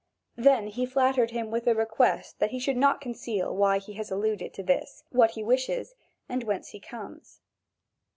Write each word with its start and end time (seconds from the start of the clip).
Then 0.35 0.65
he 0.65 0.87
flattered 0.87 1.29
him 1.29 1.51
with 1.51 1.65
the 1.65 1.75
request 1.75 2.39
that 2.39 2.49
he 2.49 2.57
should 2.57 2.75
not 2.75 3.01
conceal 3.01 3.55
why 3.55 3.77
he 3.77 3.93
has 3.93 4.09
alluded 4.09 4.51
to 4.55 4.63
this, 4.63 5.03
what 5.11 5.29
he 5.37 5.43
wishes, 5.43 5.93
and 6.27 6.43
whence 6.43 6.69
he 6.69 6.79
comes. 6.79 7.39